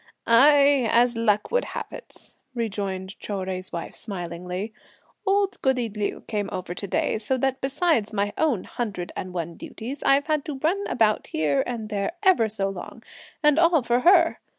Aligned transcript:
"Ai! 0.25 0.89
as 0.91 1.15
luck 1.15 1.51
would 1.51 1.63
have 1.77 1.85
it," 1.91 2.35
rejoined 2.55 3.19
Chou 3.19 3.33
Jui's 3.45 3.71
wife 3.71 3.95
smilingly, 3.95 4.73
"old 5.27 5.61
goody 5.61 5.89
Liu 5.89 6.21
came 6.27 6.49
over 6.51 6.73
to 6.73 6.87
day, 6.87 7.19
so 7.19 7.37
that 7.37 7.61
besides 7.61 8.11
my 8.11 8.33
own 8.35 8.63
hundred 8.63 9.11
and 9.15 9.31
one 9.31 9.53
duties, 9.53 10.01
I've 10.01 10.25
had 10.25 10.43
to 10.45 10.57
run 10.57 10.83
about 10.87 11.27
here 11.27 11.63
and 11.67 11.89
there 11.89 12.13
ever 12.23 12.49
so 12.49 12.67
long, 12.67 13.03
and 13.43 13.59
all 13.59 13.83
for 13.83 13.99
her! 13.99 14.39